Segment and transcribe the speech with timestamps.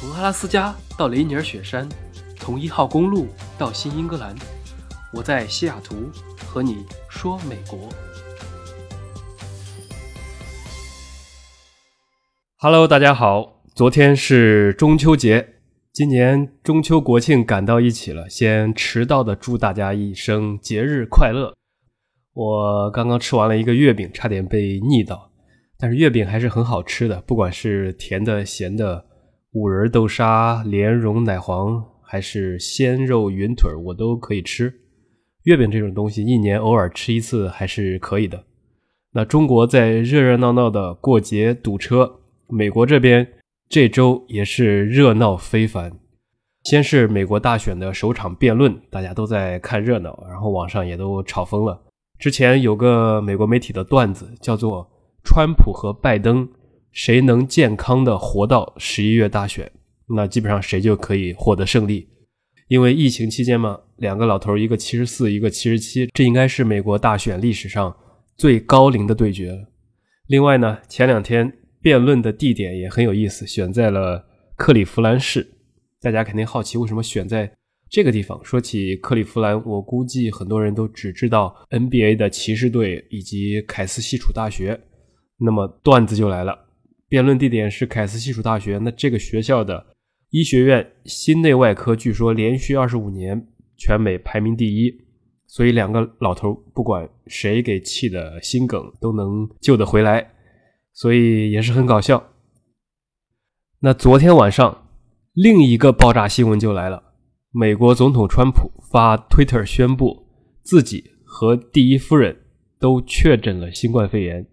[0.00, 1.86] 从阿拉斯加到雷尼尔雪山，
[2.36, 3.26] 从一号公路
[3.58, 4.34] 到新英格兰，
[5.12, 5.94] 我在西雅图
[6.46, 7.86] 和你说美国。
[12.56, 15.56] Hello，大家好，昨天是中秋节，
[15.92, 21.52] 今年中秋国庆赶到一起了，先迟到的祝大家一声节日快乐。
[22.32, 25.30] 我刚刚吃完了一个月饼，差点被腻到，
[25.78, 29.09] 但是月饼还是很好吃的，不管是甜的、咸的。
[29.52, 34.72] 五仁豆沙、莲蓉奶黄，还是鲜肉云腿，我都可以吃。
[35.42, 38.44] 月饼这种东西，一年偶尔吃一次还是可以的。
[39.12, 43.26] 那中国在热热闹闹的过节堵车，美国这边
[43.68, 45.98] 这周也是热闹非凡。
[46.62, 51.82] 先是美国大选的首场辩论，大家都在看热闹，然后网上也都吵疯了。
[52.20, 54.88] 之前有个美国媒体的段子，叫做
[55.24, 56.48] “川普和拜登”。
[56.92, 59.70] 谁能健康的活到十一月大选，
[60.08, 62.08] 那基本上谁就可以获得胜利。
[62.68, 67.96] 因为疫情期间嘛，两个老头一个七十四，一个七十七，这应该是美国大选历史上
[68.36, 69.68] 最高龄的对决了。
[70.28, 74.24] 另外呢，前两天辩论的地点也很有意思，选在了
[74.56, 75.46] 克利夫兰市。
[76.00, 77.52] 大家肯定好奇为什么选在
[77.90, 78.40] 这个地方。
[78.44, 84.80] 说起克利夫兰，我估计很多人都只知道 NBA 的骑士队以及凯斯西楚大学。
[85.38, 86.56] 那么段子就来了。
[87.10, 89.84] 辩论地点是凯斯西楚大学，那这个学校的
[90.30, 94.94] 医学院心内外科据说连续二十五年全美排名第一，
[95.48, 100.30] 所以两个老头不管谁给气的心梗都能救得回来，
[100.92, 102.32] 所以也是很搞笑。
[103.80, 104.86] 那昨天晚上
[105.32, 107.02] 另一个爆炸新闻就来了，
[107.50, 110.28] 美国总统川普发 Twitter 宣布
[110.62, 112.36] 自己和第一夫人
[112.78, 114.46] 都确诊了新冠肺炎。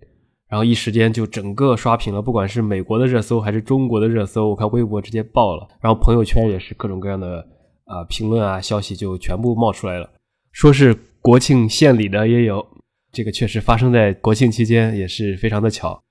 [0.49, 7.45] 然后一时间就整个刷屏了，不管是美国的热搜还是中国的热搜，我看微博直接爆了，然后朋友圈也是各种各样的
[7.85, 10.09] 啊评论啊消息就全部冒出来了，
[10.53, 12.65] 说是国庆献礼的也有，
[13.11, 16.01] 这个确实发生在国庆期间也是非常的巧，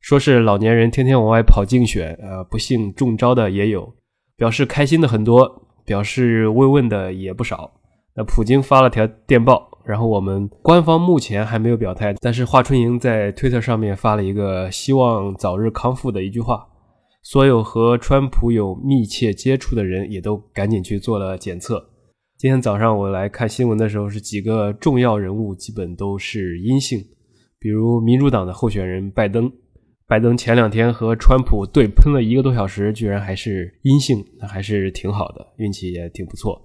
[0.00, 3.94] 说是老年人天天往外跑竞选，呃不幸中招的也有，
[4.36, 7.72] 表示开心的很多，表示慰问的也不少。
[8.14, 9.68] 那普京发了条电报。
[9.84, 16.64] 然后我们官方目前还没有表态，但是华春莹在推特上面发了一个希望早日康复的一句话。
[17.24, 21.84] 所有和川普有密切接触的人也都赶紧去做了检测。
[22.38, 27.00] 今天早上我来看新闻的时候，是几个重要人物基本都是阴性，
[27.58, 29.50] 比如民主党的候选人拜登，
[30.06, 36.60] 拜登前两天和川普对喷了一个多小时，居然还是阴性，那还是挺好的，运气也挺不错。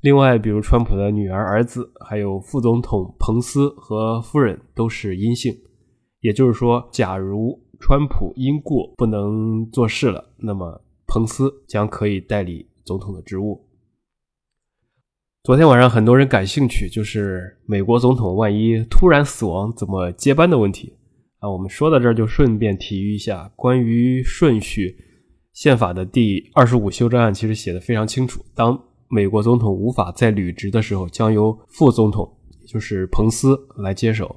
[0.00, 5.56] 另外，比如川普的女儿、儿子，还有副总统彭斯和夫人都是阴性。
[6.20, 13.64] 也就是说，假如川普因故不能做事了，那么彭斯将可以代理总统的职务。
[15.42, 20.92] 昨天晚上，很多人感兴趣，就是美国总统万一突然死亡，怎么接班的问题
[21.38, 21.50] 啊。
[21.50, 24.96] 我们说到这儿，就顺便提一下关于顺序。
[25.52, 28.80] 宪法的第二十五修正案其实写的非常清楚，当
[29.10, 32.30] 美国总统无法再履职的时候，将由副总统，
[32.60, 34.36] 也就是彭斯来接手。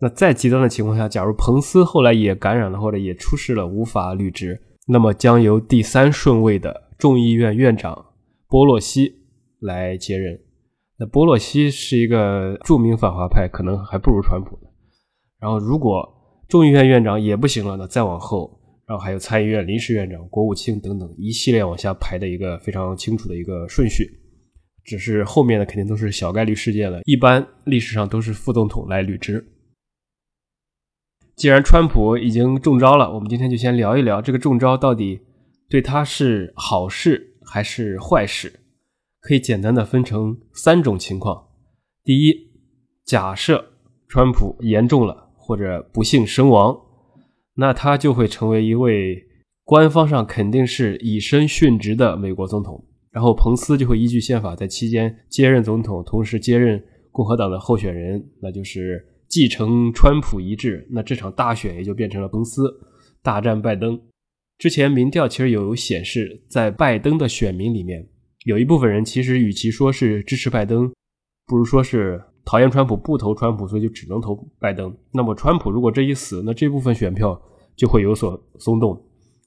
[0.00, 8.06] 那再极端的情况下，假如彭斯后来也感染了或者也出事了，无法履职，那么将由第三顺位的众议院院长
[8.48, 9.12] 波洛西
[9.60, 10.38] 来接任。
[10.98, 14.68] 那波洛西是一个著名反华派，可能还不如川普呢
[15.40, 16.08] 然后，如果
[16.48, 18.57] 众议院院长也不行了，那再往后。
[18.88, 24.08] 然后还有参议院临时院长、国务卿等等一系列往下排的一个非常清楚的一个顺序，
[24.82, 27.02] 只是后面的肯定都是小概率事件了。
[27.04, 29.46] 一般历史上都是副总统来履职。
[31.36, 35.20] 既然川普已经中招了，我们今天就先聊一聊这个中招到底
[35.68, 38.50] 对他是好事还是坏事？
[39.20, 41.48] 可以简单的分成三种情况。
[42.02, 42.34] 第一，
[43.04, 43.62] 假设
[44.08, 46.87] 川普严重了或者不幸身亡。
[47.60, 49.20] 那他就会成为一位
[49.64, 56.80] 官方上肯定是以身殉职的美国总统，然后彭斯就会依据宪法在期间接任总统，同时接任
[57.10, 60.86] 共和党的候选人，那就是继承川普遗志。
[60.88, 62.62] 那这场大选也就变成了彭斯
[63.24, 64.00] 大战拜登。
[64.56, 68.08] 之前民调其实有显示，在拜登的选民里面，
[68.44, 70.92] 有一部分人其实与其说是支持拜登，
[71.44, 72.22] 不如说是。
[72.44, 74.96] 讨厌川普不投川普，所以就只能投拜登。
[75.12, 77.38] 那么川普如果这一死，那这部分选票
[77.78, 79.00] 就会有所松动。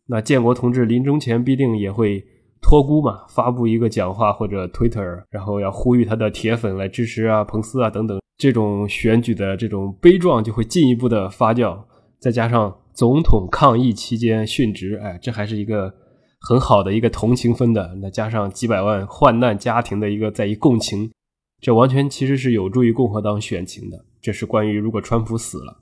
[0.08, 2.26] 那建国同志临终前必定也会
[2.62, 8.20] 托孤嘛，发布一个讲话或者 Twitter，然后要呼吁他的铁粉来支持啊，彭斯啊等等。
[8.38, 11.78] 这种选举的这种悲壮就会进一步的发酵。
[12.20, 15.94] 再加上总统抗议期间殉职，哎，这还是一个
[16.40, 21.12] 很好的一个同情分的，那加上几百万患难家庭的一个在一共情，
[21.60, 24.06] 这完全其实是有助于共和党选情的。
[24.22, 25.81] 这是关于如果川普死了，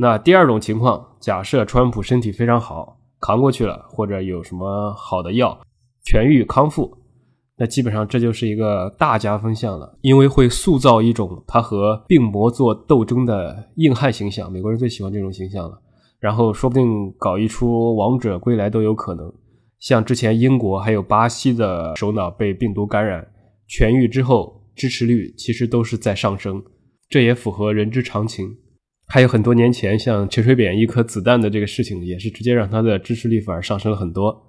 [0.00, 5.58] 那第二种情况，假设川普身体非常好，扛过去了，或者有什么好的药
[6.04, 6.96] 痊愈康复，
[7.56, 15.76] 那基本上这就是一个大加分项了，因为会塑造一种他和病魔做斗争的硬汉形象，美国人最喜欢这种形象了。
[16.20, 19.32] 然后说不定搞一出王者归来都有可能。
[19.80, 23.26] 像之前英国还有巴西的首脑被病毒感染
[23.68, 26.62] 痊愈之后，支持率其实都是在上升，
[27.08, 28.56] 这也符合人之常情。
[29.08, 34.44] 还有很多年前，像陈水扁一颗子弹的这个事情，也是直接让他的支持率反而上升了很多。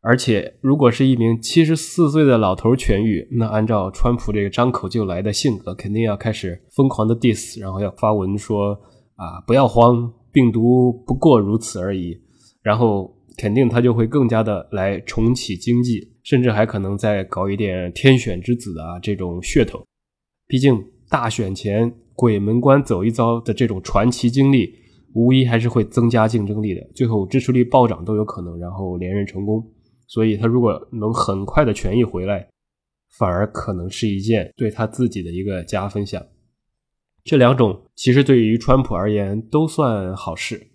[0.00, 8.72] 而且，如果是一名七十四岁的老头痊愈，那按照川普这个张口就来的性格，肯定要开始疯狂的 diss，然后要发文说
[9.16, 12.18] 啊，不要慌，病毒不过如此而已，
[12.62, 13.18] 然后。
[13.38, 19.82] 肯定他就会更加的来重启经济，甚至还可能再搞一点天选之子啊这种噱头。
[20.46, 20.78] 毕竟
[21.08, 21.90] 大选前
[22.22, 24.72] 鬼门关走一遭的这种传奇经历，
[25.12, 29.60] 无疑还是会增加竞争力的，最后支持率暴涨都有可能，然后连任成功。
[30.06, 32.48] 所以他如果能很快的痊愈回来，
[33.18, 36.24] 反而可能是一件对他自己的一个加分项。
[37.24, 40.68] 这两种其实对于川普而言都算好事。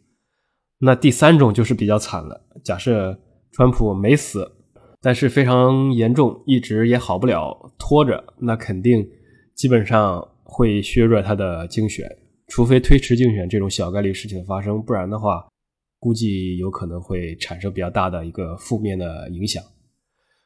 [0.80, 2.46] 那第三种就是比较惨了。
[2.62, 3.18] 假设
[3.54, 4.52] 川普没死，
[5.00, 9.08] 但是非常严重，一直也好不了，拖着，那肯定
[9.56, 12.10] 基本上会削弱他的竞选，
[12.48, 15.46] 除非推迟竞选这种小概率事情的发生，不然的话，
[16.00, 19.62] 估计有可能会产生比较大的一个负面的影响。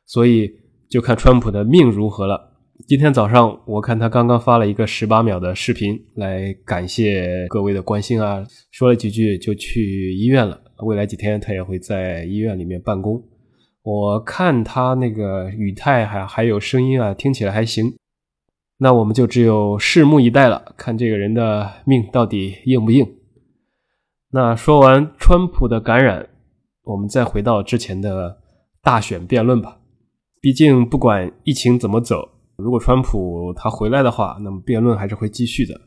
[0.05, 0.51] 所以
[0.89, 2.49] 就看川普的命如何了。
[2.87, 10.59] 今天早上我看他刚刚发了一个十八秒的视频来感谢各位的关心啊，说了几句就去医院了。
[10.83, 13.23] 未来几天他也会在医院里面办公。
[13.83, 17.93] 我看他那个语态还还有声音啊，听起来还行。
[18.83, 23.07] 那我们就只有拭目以待了，看这个人的命到底硬不硬。
[24.31, 26.27] 那说完川普的感染，
[26.81, 28.39] 我们再回到之前的
[28.81, 29.77] 大选辩论吧。
[30.41, 32.27] 毕竟不管疫情怎么走。
[32.57, 35.79] 如果川普他回来的话，那么辩论还是会继续的。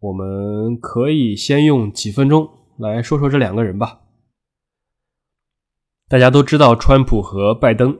[0.00, 2.48] 我们可以先用几分钟
[2.78, 4.00] 来说说这两个人吧。
[6.08, 7.96] 大家都知道川普和拜登，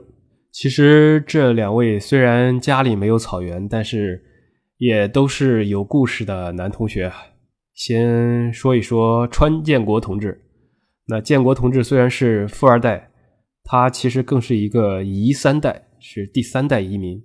[0.51, 4.21] 其实这两位虽然家里没有草原，但是
[4.81, 7.13] 也都是有故事的男同学。
[7.75, 10.43] 先说一说川建国同志。
[11.05, 13.11] 那建国同志虽然是富二代，
[13.63, 17.21] 他其实更是一个移三代，是第三代移民。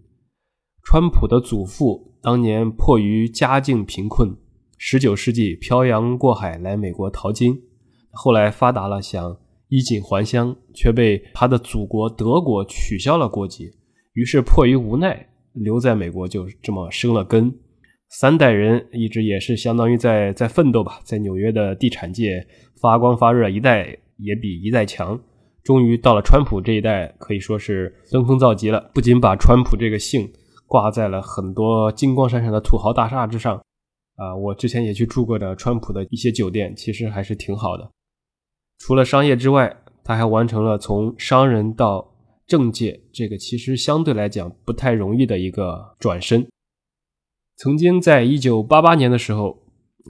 [0.84, 4.36] 川普的祖父当年迫于家境贫困，
[4.76, 7.58] 十九世纪漂洋过海来美国淘金，
[8.10, 9.34] 后来发达了，想
[9.68, 13.70] 衣锦还乡，却被他的祖国德国取消了国籍，
[14.12, 15.26] 于是迫于无奈
[15.56, 17.52] 留在美国，就这么生了根。
[18.08, 22.46] 三代人一直也是相当于在在奋斗吧，在纽约的地产界
[22.80, 25.20] 发光发热，一代也比一代强。
[25.64, 30.30] 终于到了川普这一代，可以说是登峰造极了，不仅把川普这个姓。
[30.68, 33.54] 挂在了很多金光闪闪的土豪大厦之上，
[34.16, 37.88] 啊，我之前也去住过的川普的一些酒店，其实还是挺好的。
[38.80, 42.15] 除了商业之外，他还完成了从商人到
[42.46, 46.46] 政界这个其实相对来讲不太容易的一个转身。
[47.56, 49.58] 曾经在一九八八年的时候，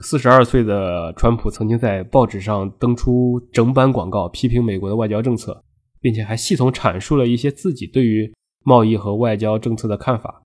[0.01, 5.63] 四十二岁的川普曾经在报纸上登出整版广告，批评美国的外交政策，
[5.99, 8.31] 并且还系统阐述了一些自己对于
[8.63, 10.43] 贸易和外交政策的看法。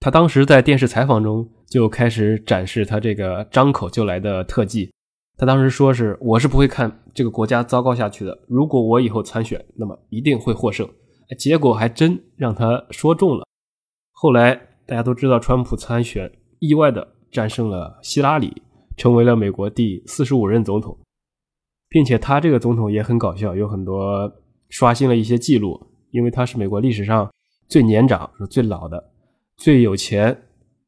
[0.00, 4.90] 他当时在电视采访中就开始展示他这个张口就来的特技。
[5.36, 8.38] 他当时说是：“我是不会看这个国家糟糕下去的。
[8.48, 10.88] 如果我以后参选，那么一定会获胜。”
[11.38, 13.46] 结果还真让他说中了。
[14.12, 14.54] 后来
[14.86, 18.62] 大家都知道，川普参选意外的战胜了希拉里，
[18.96, 20.96] 成为了美国第四十五任总统，
[21.88, 24.32] 并且他这个总统也很搞笑，有很多
[24.68, 27.30] 刷新了一些记录，因为他是美国历史上
[27.68, 29.12] 最年长、最老的。
[29.56, 30.36] 最有钱，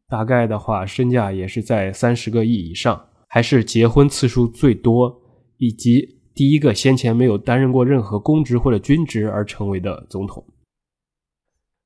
[0.09, 5.23] 大概的话，身价也是在三十个亿以上，还是结婚次数最多，
[5.59, 10.45] 以及第一个先前没有担任过任何公职或者军职而成为的总统。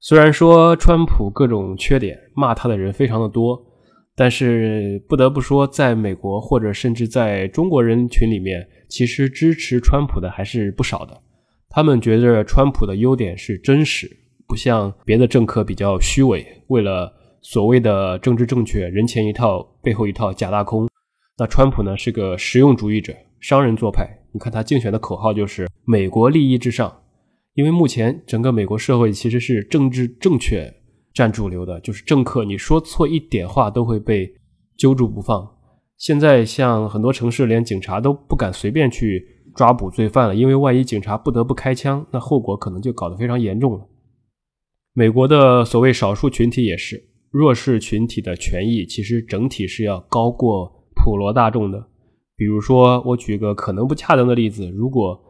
[0.01, 3.65] 虽然说川普各种缺点，骂他的人非常的多，
[4.17, 11.23] 但是不得不说，在美国或者甚至在中国人群里面，其实支持川普的还是不少的。
[11.69, 14.11] 他们觉得川普的优点是真实。
[14.49, 20.89] 不像别的政客比较虚伪，为了所谓的政治正确，人前一套背后一套假大空。
[21.39, 24.20] 那川普呢是个实用主义者，商人做派。
[24.33, 27.03] 你看他竞选的口号就是“美国利益至上”，
[27.55, 30.73] 因为目前整个美国社会其实是政治正确
[31.13, 34.33] 占主流的，就是政客你说错一点话都会被
[34.77, 35.49] 揪住不放。
[35.97, 43.87] 现在像很多城市，连警察都不敢随便去抓捕罪犯了，因为万一警察不得不开枪，那后果可能就搞得非常严重了。
[44.95, 51.90] 美国的所谓少数群体也是弱势群体的权益，其实整体是要高过普罗大众的。
[52.41, 55.21] 比如说，我举个可能不恰当的例子，如果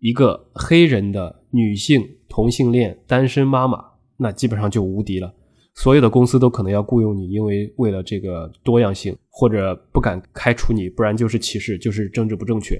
[0.00, 3.82] 一个黑人的女性同性恋单身妈妈，
[4.18, 5.32] 那基本上就无敌了。
[5.74, 12.76] 所有的公司都可能要雇佣你，因为为了这个多样性，或者不敢开除你，不然就是歧视，就是政治不正确。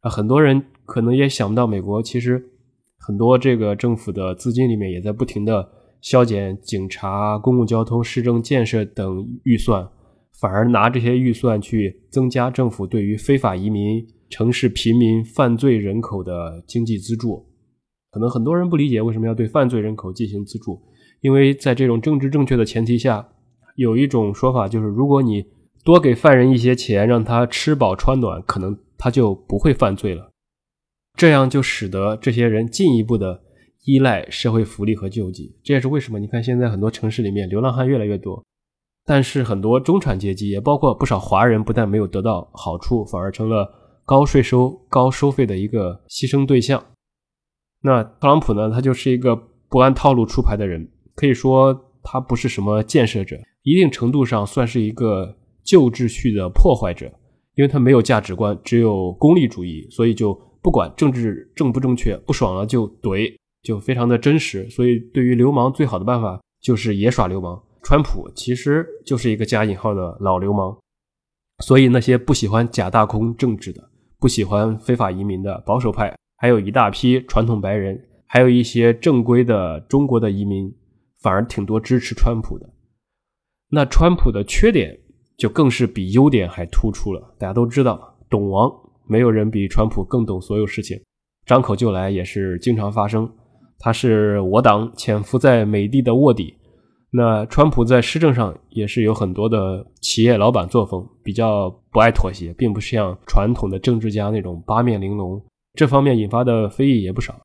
[0.00, 2.50] 啊，很多人可能也想不到，美国其实
[2.98, 5.66] 很多这个政府的资金里面也在不停的
[6.02, 9.88] 削减警察、公共交通、市政建设等预算，
[10.40, 17.46] 反而拿这些预算去增加政府对于非法移民、城市贫民、犯罪人口的经济资助。
[18.10, 20.80] 可能很多人不理解为什么要对犯罪人口进行资助。
[21.20, 23.28] 因为在这种政治正确的前提下，
[23.76, 25.46] 有一种说法就是，如果你
[25.84, 30.30] 多给犯人一些钱，让他吃饱穿暖，可能他就不会犯罪了。
[31.16, 33.40] 这样就使得这些人进一步的
[33.84, 35.54] 依赖社会福利和救济。
[35.62, 38.44] 这也是为什么你看现在很多城市里面流浪汉越来越多，
[39.04, 43.68] 但是很多中产阶级，也包括不少华人，不但没有得到好处，反而成了
[44.04, 46.84] 高税收、高收费的一个牺牲对象。
[47.82, 48.70] 那特朗普呢？
[48.70, 49.34] 他就是一个
[49.68, 50.88] 不按套路出牌的人。
[51.14, 57.06] 可以说他不是什么建设者，一定程度上算是一个旧秩序的破坏者，
[57.54, 60.32] 因为他没有价值观，只有功利主义，所以就
[60.62, 64.70] 不管政治正不正确，不爽了就怼，就非常的真实。
[64.70, 67.60] 所以对于流氓最好的办法就是也耍流氓。
[67.82, 70.78] 川普其实就是一个加引号的老流氓，
[71.64, 80.72] 所以那些不喜欢假大空政治的，不喜欢非法移民的保守派，还有一大批传统白人，还有一些正规的中国的移民。
[81.20, 82.68] 反而挺多支持川普的，
[83.68, 84.98] 那川普的缺点
[85.38, 87.36] 就更是比优点还突出了。
[87.38, 88.68] 大家都知道，懂王，
[89.06, 91.00] 没有人比川普更懂所有事情，
[91.46, 93.32] 张口就来也是经常发生。
[93.78, 96.56] 他是我党潜伏在美帝的卧底。
[97.14, 105.38] 那川普在施政上也是有很多的企业老板作风，比较不爱妥协，并不像传统的政治家那种八面玲珑。
[105.74, 107.38] 这方面引发的非议也不少。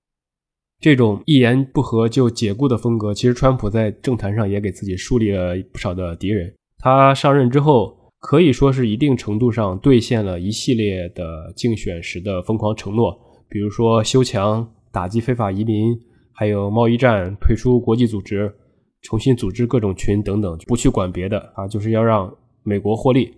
[0.79, 6.53] 这种一言不合就解雇的风格，其实川普在政坛上也给自己树立了不少的敌人。
[6.77, 13.19] 他上任之后，可以说是一定程度上兑现了一系列的竞选时的疯狂承诺，
[13.49, 15.93] 比如说修墙、打击非法移民，
[16.31, 18.53] 还有贸易战、退出国际组织、
[19.01, 23.33] 重新组织各种群等等，不去管别的啊，就是要让美国获利。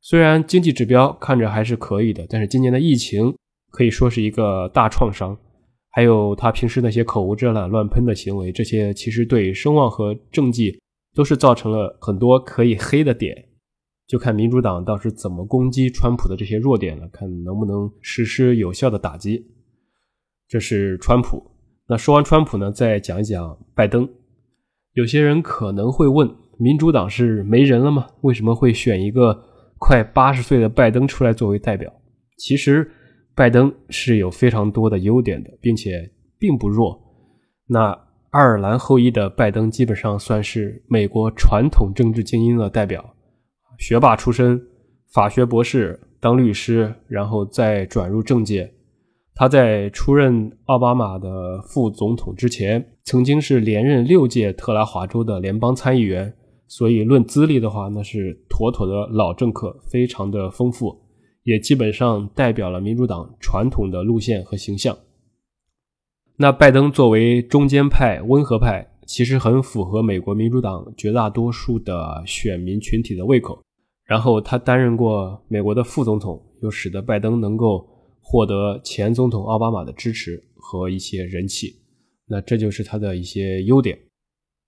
[0.00, 3.34] 虽然经济指标看着还是可以的，但是今年的疫情
[3.70, 5.36] 可以说是一个大创伤。
[5.90, 10.78] 还有他平时那些口无遮拦、乱喷的行为，这些其实对声望和政绩
[11.14, 13.34] 都是造成了很多可以黑的点。
[14.06, 19.44] 就看民主党倒是怎么攻击川普的这些弱点了，看能不能实施有效的打击。
[20.46, 21.42] 这是川普。
[21.88, 24.08] 那说完川普呢，再讲一讲拜登。
[24.98, 26.28] 有些人可能会问：
[26.58, 28.06] 民主党是没人了吗？
[28.22, 29.44] 为什么会选一个
[29.78, 31.92] 快八十岁的拜登出来作为代表？
[32.36, 32.90] 其实。
[33.36, 37.00] 拜登是有非常多的优点的，并且并不弱。
[37.68, 37.92] 那
[38.30, 43.14] 爱尔兰后裔的拜登基本上算是美国传统政治精英的代表，
[43.78, 44.60] 学霸出身，
[45.14, 48.68] 法学博士，当律师，然后再转入政界。
[49.38, 56.34] 他在出任奥巴马的副总统之前，曾经是连任六届特拉华州的联邦参议员，
[56.66, 61.00] 所以论资历的话，那是妥妥的老政客，非常的丰富。
[61.44, 64.98] 也基本上代表了民主党传统的路线和形象。
[66.36, 73.62] 那拜登作为中间派、温和派，其实很符合美国民主党绝大多数的选民群体的胃口。
[74.04, 77.88] 然后他担任过美国的副总统，又使得拜登能够
[78.30, 81.74] 获得前总统奥巴马的支持和一些人气。
[82.26, 83.98] 那这就是他的一些优点。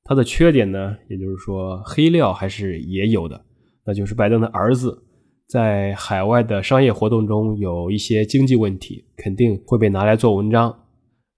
[0.05, 3.39] 他的缺点呢，也就是说黑料还是也有的，
[3.85, 5.05] 那就是拜登的儿子。
[5.47, 10.75] 在海外的商业活动中有一些经济问题，肯定会被拿来做文章。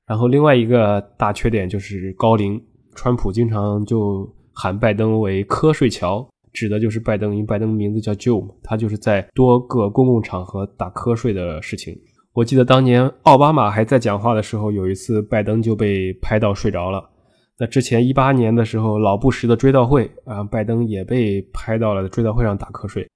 [0.06, 2.62] 然后另外一个大缺点就是高龄，
[2.94, 11.98] 川普经常就喊拜登为“瞌睡桥”，指的就是拜登，因为拜登名字叫 Joe，他就是在多个公共场合打瞌睡的事情。
[12.34, 17.10] 我记得当年奥巴马还在讲话的时候，有一次拜登就被拍到睡着了。
[17.58, 23.06] 那之前一八年的时候，老布什的追悼会啊，拜登也被拍到了追悼会上打瞌睡。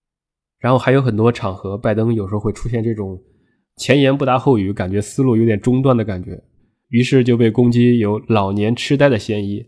[0.59, 3.19] 然后还有很多场合，拜登有时候会出现这种
[3.77, 6.39] 前言不搭后语，感觉思路有点中断的感觉，
[6.91, 9.65] 于是就被攻击有老年痴呆的嫌疑。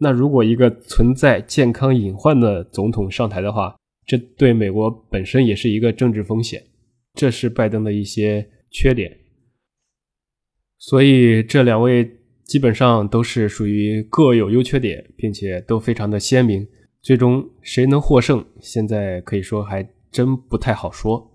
[0.00, 3.76] 那如果一个存在健康隐患的总统上台的话，
[4.06, 6.62] 这对美国本身也是一个政治风险。
[7.14, 9.18] 这是拜登的一些缺点。
[10.78, 16.66] 所以这两位基本上都是属于各有优缺点，并且都非常的鲜明。
[17.00, 21.30] 最终谁能获胜，现在可以说还真不太好说。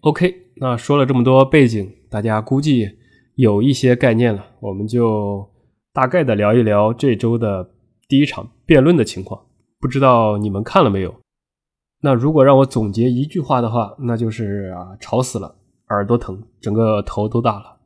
[0.00, 2.98] OK，那说了这么多背景，大家估计
[3.34, 5.48] 有一些概念了，我们就。
[5.94, 7.74] 大概的聊一聊这周的
[8.08, 9.44] 第一场辩论的情况，
[9.78, 11.21] 不知道你们看了没有？
[12.02, 15.54] 那如果让我总结一句话的话，那就是啊，吵死了，
[15.88, 17.76] 耳朵疼，整个头都大了。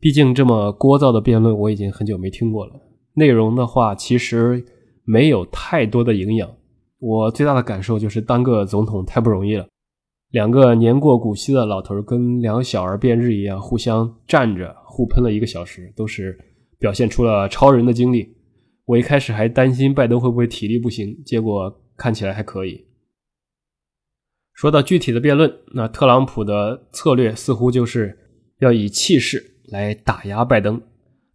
[0.00, 2.72] 毕竟这么聒噪的辩论，我已经很久没听过了。
[3.14, 4.64] 内容的话，其实
[5.04, 6.50] 没有太多的营养。
[6.98, 9.66] 我最大的感受就是当个总统太不容易了，
[10.30, 16.38] 两个年过古稀的老头跟两小儿辩日一样，互相站着互喷了一个小时，都是。
[16.76, 18.28] 表现出了超人的精力，
[18.84, 22.84] 我一开始还担心拜登会不会体力不行，结果看起来还可以。
[24.64, 28.18] 说到具体的辩论，那特朗普的策略似乎就是
[28.60, 30.80] 要以气势来打压拜登。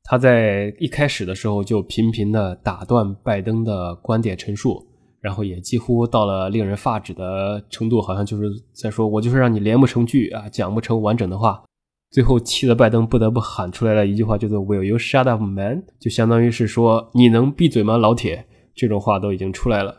[0.04, 4.84] 他在一开始的时候就频频的打断拜登的观点陈述，
[5.22, 11.64] 然后也几乎到了令人发指的程度，好像就是在说我就是让你连不成句啊，讲不成完整的话。
[12.10, 18.48] 最后气得拜登不得不喊出来了一句话，叫做 “Will you shut up, man？” 就相当于是说你能闭嘴吗，老铁？
[18.74, 19.99] 这种话都已经出来了。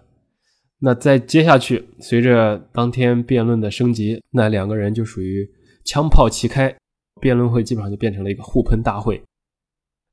[0.82, 5.46] 那再接下去，随着当天辩论的升级，那两个人就属于
[5.84, 6.74] 枪炮齐开，
[7.20, 9.22] 辩论会基本上就变成了一个互喷大会。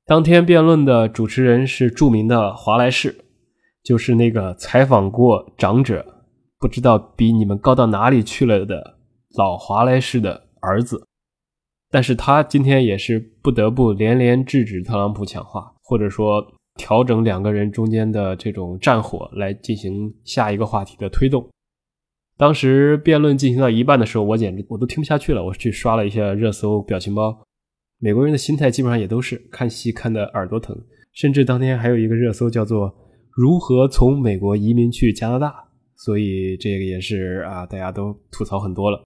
[0.06, 3.18] 当天辩论的主持人是著名的华莱士，
[3.82, 6.06] 就是那个采访过长者，
[6.60, 8.98] 不知道比你们高到哪里去了的
[9.38, 11.06] 老华莱士的儿子。
[11.90, 16.46] 但是他今天也是不得不连连制止特朗普抢话，或者说
[16.78, 21.46] 调整两个人中间的这种战火，来进行下一个话题的推动。
[22.38, 27.38] 当时辩论进行到一半的时候，我简直我都听不下去了，我去刷了一下热搜表情包。
[28.00, 30.78] 美国人的心态基本上也都是看戏看的耳朵疼，
[31.14, 32.96] 甚至当天还有一个热搜叫做
[33.36, 35.54] “如何从美国移民去加拿大”，
[35.98, 39.04] 所以这个也是啊，大家都吐槽很多了。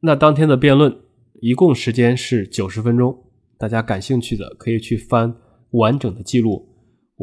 [0.00, 0.94] 那当天的辩论。
[1.40, 3.18] 一共时间是九十分钟，
[3.58, 5.34] 大家感兴趣的可以去翻
[5.72, 6.71] 完整的记录。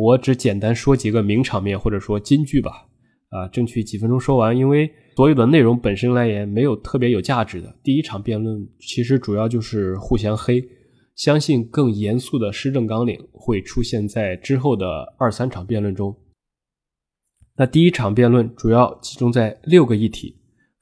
[0.02, 2.72] 我只简单说几个名场面或者说金句吧，
[3.32, 4.58] 啊，争取几分钟说完。
[4.58, 7.78] 因为所有的内容本身来言没有特别有价值的。
[7.84, 10.64] 第一场辩论其实主要就是互相黑，
[11.16, 16.16] 相信更严肃的施政纲领会出现在之后的二三场辩论中。
[17.58, 20.34] 那第一场辩论主要集中在六个议题，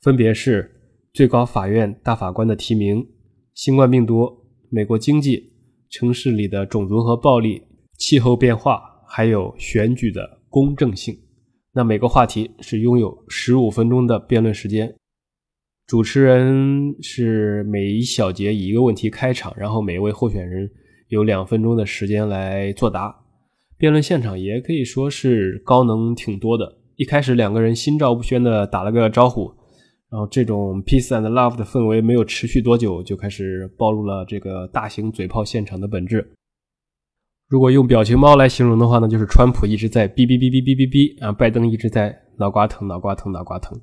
[0.04, 0.72] 分别是
[1.12, 3.04] 最高法院大法官的提名。
[3.56, 4.30] 新冠病毒、
[4.70, 5.52] 美国经济、
[5.90, 7.64] 城市里的种族和暴力、
[7.98, 8.84] 气候变化，
[9.18, 11.18] 还有选举的公正性。
[11.74, 14.94] 那每个话题是拥有十五分钟的辩论时间。
[15.88, 20.70] 主持人是每一小节以一个问题开场，然后每一位候选人
[21.08, 23.12] 有两分钟的时间来作答。
[23.76, 26.78] 辩论现场也可以说是高能挺多的。
[26.96, 29.52] 一开始两个人心照不宣的打了个招呼。
[30.12, 36.36] 然后这种 peace and love 的氛围没有持续多久，就开始暴露了这个大型嘴炮现场的本质。
[37.50, 43.80] 如果用表情包来形容的话呢，就是川普一直在哔哔哔哔哔哔哔，啊拜登一直在脑瓜疼脑瓜疼脑瓜疼。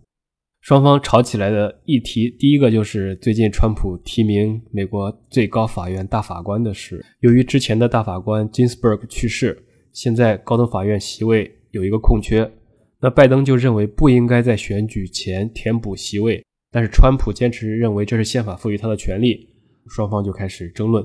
[0.61, 7.03] 双方吵起来的议题，第一个就是最近川普提名美国最高法院大法官的事。
[7.21, 12.51] 由于之前的大法官 Ginsburg 去世，现在高等法院席位有一个空缺。
[13.01, 19.49] 那拜登就认为不应该在选举前填补席位，但是川普坚持认为这是宪法赋予他的权利，
[19.89, 21.03] 双方就开始争论。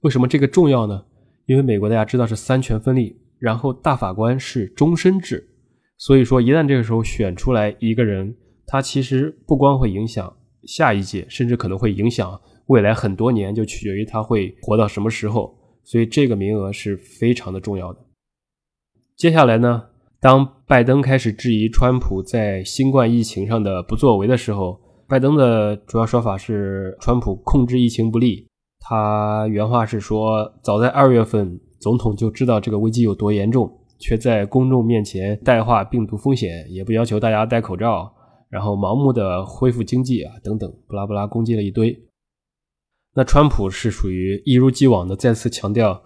[0.00, 1.04] 为什么这个重要呢？
[1.50, 5.44] 因为美国大家知道是三权分立，然后大法官是终身制，
[5.98, 8.32] 所以说一旦这个时候选出来一个人，
[8.68, 10.32] 他其实不光会影响
[10.62, 15.52] 下一届，甚至可能会影响未来很多年，就取决于他会活到什么时候。
[15.82, 17.98] 所以这个名额是非常的重要的。
[19.16, 19.82] 接下来呢？
[20.20, 28.46] 当拜登开始质疑川普在新冠疫情上的不作为的时候，拜登的主要说法是川普控制疫情不力。
[28.80, 38.10] 他原话是说：“早在二月份，总统就知道这个危机有多严重，却在公众面前淡化病毒风险，也不要求大家戴口罩，
[38.48, 41.96] 然后盲目的恢复经济啊等等，不拉不拉攻击了一堆。”
[43.14, 46.02] 那川普是属于一如既往的再次强调。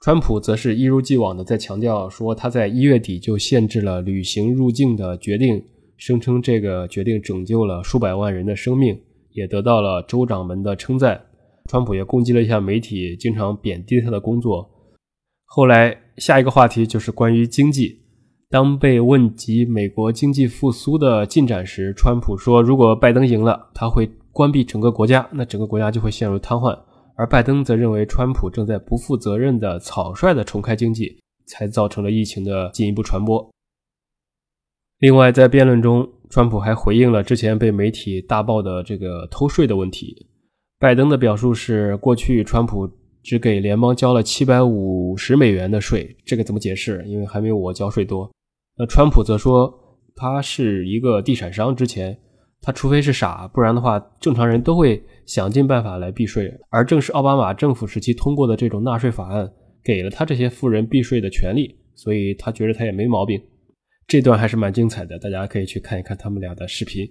[0.00, 5.64] 川普则是一如既往的在强调说，他在一月底就限制了旅行入境的决定，
[5.96, 11.20] 声称这个决定拯救了数百万人的生命，也得到了州长们的称赞。
[11.68, 14.68] 川普也攻击了一下媒体，经常贬低他的工作。
[15.44, 18.00] 后来下一个话题就是关于经济。
[18.50, 26.78] 当被问及美国经济复苏的进展时，川普说：“如果拜登赢了，他会关闭整个国家，那整个国家就会陷入瘫痪。”
[27.16, 33.50] 而拜登则认为，川普正在不负责任的草率的重开经济，才造成了疫情的进一步传播。
[34.98, 40.26] 另外，在辩论中，川普还回应了之前被媒体大爆的这个偷税的问题。
[40.82, 42.90] 拜登的表述是：过去川普
[43.22, 47.04] 只给联邦交了七百五十美元的税，这个怎么解释？
[47.06, 48.28] 因为还没有我交税多。
[48.76, 49.72] 那川普则说，
[50.16, 52.18] 他是一个地产商，之前
[52.60, 56.52] 他除非是傻，不然的话，正常人都会想尽办法来避税。
[56.68, 59.48] 而正是奥巴马政府时期通过的这种纳税法案，
[59.84, 63.40] 给了他这些富人避税的权利，所以他觉得他也没毛病。
[64.08, 67.08] 这段还是蛮精彩的，大家可以去看一看他们俩的视频。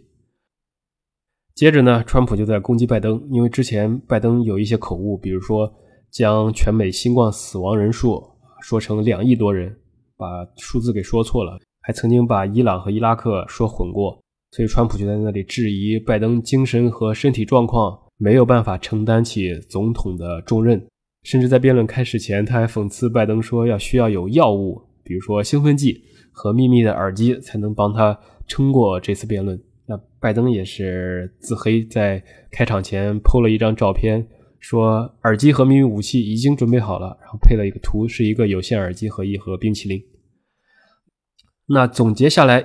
[1.56, 5.72] 接着呢，川普就在攻击拜登，因为之前拜登有一些口误，比如说
[6.10, 8.24] 将全美新冠死亡人数
[8.62, 9.78] 说成两亿多人。
[10.18, 20.80] 把数字给说错了，还曾经把伊朗和伊拉克说混过，所以川普就在那里质疑拜登精神和身体状况没有办法承担起总统的重任，
[21.24, 29.60] 甚至在辩论开始前，他还讽刺拜登说要需要有药物，比如说兴奋剂和秘密的耳机才能帮他撑过这次辩论。
[30.22, 34.26] 拜登也是自黑，在开场前 PO 了一张照片。
[34.60, 40.00] 说耳机和秘密武器已经准备好了，然后配了一个图，是一个有线耳机和一盒冰淇淋。
[41.66, 42.64] 那总结下来，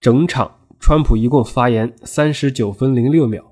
[0.00, 3.42] 整场川普一共发言三十九分零六秒，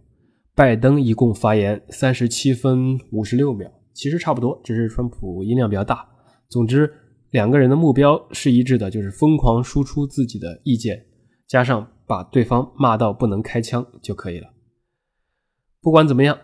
[0.55, 6.07] 拜登一共发言三十七分五十六秒，其实差不多，只是川普音量比较大。
[6.49, 6.89] 总之，
[7.31, 11.05] 两个人的目标是一致的，就是疯狂输出自己的意见，
[11.49, 14.49] 加上把对方骂到不能开枪就可以了。
[15.81, 16.39] 不管怎么样。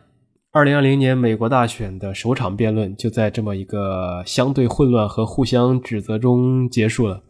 [0.50, 7.22] 二零二零年美国大选的首场辩论就在这么一个相对混乱和互相指责中结束了。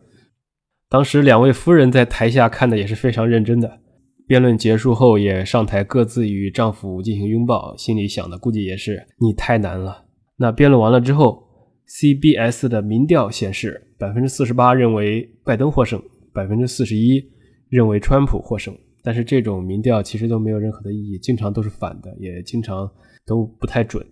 [0.88, 3.80] 当时两位夫人在台下看的也是非常认真的。
[4.28, 10.04] 辩论结束后也上台各自与丈夫进行拥抱，心里想的估计也是你太难了。
[10.36, 11.42] 那辩论完了之后
[11.88, 16.00] ，CBS 的民调显示，百分之四十八认为拜登获胜，
[16.32, 17.20] 百分之四十一
[17.68, 18.76] 认为川普获胜。
[19.02, 22.90] 但是这种民调其实都没有任何的意义，经常都是反的，也经常
[23.24, 24.04] 都不太准。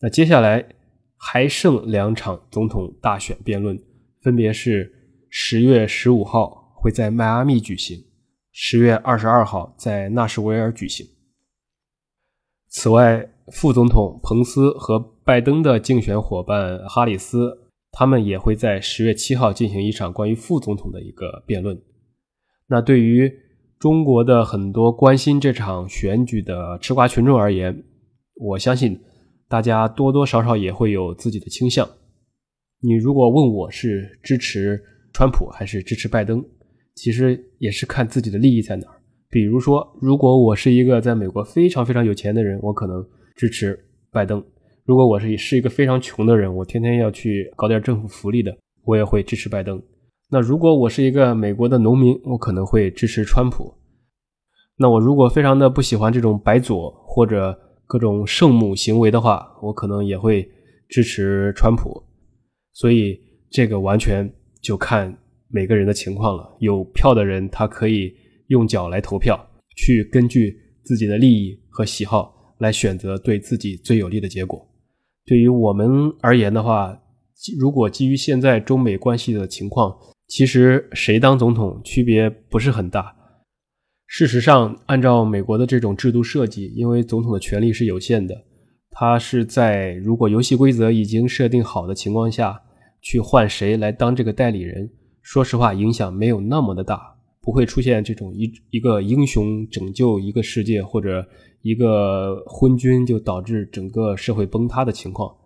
[0.00, 0.64] 那接下来
[1.16, 3.78] 还剩两场总统大选辩论，
[4.22, 4.90] 分别是
[5.28, 8.02] 十月十五号会在迈阿密举行，
[8.52, 11.06] 十月二十二号在纳什维尔举行。
[12.68, 21.78] 此外，副总统彭斯和拜登的竞选伙伴哈里斯，他们也会在十月七号进行一场关于副总统的一个辩论。
[22.70, 23.28] 那对于
[23.80, 27.82] 中国的很多关心这场选举的吃瓜群众而言，
[28.36, 28.96] 我相信
[29.48, 31.88] 大家多多少少也会有自己的倾向。
[32.80, 34.80] 你如果问我是支持
[35.12, 36.44] 川普还是支持拜登，
[36.94, 38.94] 其实也是看自己的利益在哪儿。
[39.28, 43.04] 比如说，如果我是一个在美国非常非常有钱的人，我可能
[43.34, 43.76] 支持
[44.12, 44.40] 拜登；
[44.84, 49.82] 如果我是是一个非常穷的人，我天天要去搞点政府福利的，我也会支持拜登。
[50.32, 53.74] 那如果我是一个美国的农民，我可能会支持川普。
[54.76, 60.48] 那我如果非常的不喜欢这种白左或者各种圣母行为的话，我可能也会
[60.88, 62.00] 支持川普。
[62.72, 63.18] 所以
[63.50, 65.12] 这个完全就看
[65.48, 66.56] 每个人的情况了。
[66.60, 68.14] 有票的人他可以
[68.46, 69.36] 用脚来投票，
[69.76, 74.64] 去根据自己的利益和喜好来选择对自己最有利的结果。
[75.26, 75.88] 对于我们
[76.20, 76.96] 而言的话，
[77.58, 79.92] 如果基于现在中美关系的情况，
[80.30, 83.16] 其实谁当总统区别不是很大。
[84.06, 88.44] 事实上，按照美国的这种制度设计，因为总统的权力是有限的，
[88.90, 92.62] 他是在如果游戏规则已经设定好的情况下
[93.02, 94.88] 去换谁来当这个代理人，
[95.20, 97.00] 说实话影响没有那么的大，
[97.40, 101.26] 不会出现这种一一个英雄拯救一个世界或者
[101.62, 105.36] 一个昏君就导致整个社会崩塌的情况。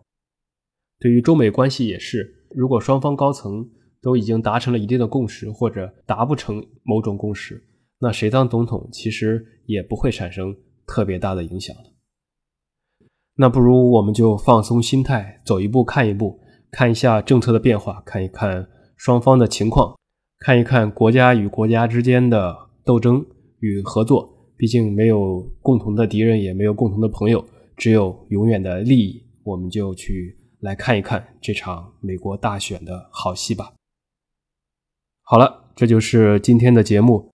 [1.01, 3.67] 对于中美关系也是，如果双方高层。
[4.05, 7.67] 都已经达成了一定的共识，或者达不成某种共识，
[7.99, 10.55] 那谁当总统其实也不会产生
[10.87, 11.83] 特别大的影响了。
[13.37, 16.39] 那不如我们就放松心态，走一步看一步，
[16.71, 19.97] 看一下政策的变化，看一看双方的情况，
[20.41, 23.25] 看一看国家与国家之间的斗争
[23.61, 24.31] 与合作。
[24.57, 27.45] 毕竟没有共同的敌人，也没有共同的朋友，
[27.77, 29.21] 只有永远的利益。
[29.43, 33.73] 我们就去来看一看这场美国大选的好戏吧。
[35.27, 37.31] 好了，这就是今天的节目。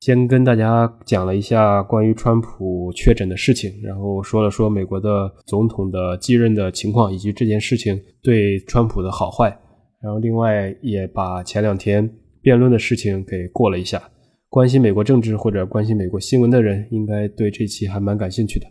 [0.00, 9.56] 先跟大家讲了一下关于川普确诊的事情，然后说了说美国的总统的继任的情况，以及这件事情对川普的好坏。
[10.02, 12.12] 然后另外也把前两天
[12.42, 14.02] 辩论的事情给过了一下。
[14.48, 18.66] 关心美国政治或者关心美国新闻的人，应该对这期还蛮感兴趣的。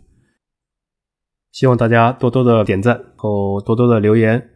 [1.52, 4.50] 希望大家多多的点赞然后多多的留言。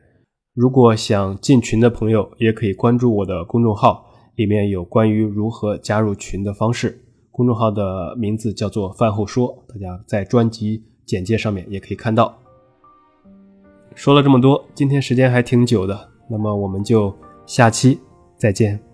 [0.55, 4.07] 如果想进群的朋友，也可以关注我的公众号。
[4.37, 12.37] 里面有关于如何加入群的方式，公众号的名字叫做“饭后说”，大家在专辑简介上面也可以看到。
[13.97, 17.13] 说了这么多，今天时间还挺久的，那么我们就
[17.47, 18.01] 下期
[18.37, 18.94] 再见。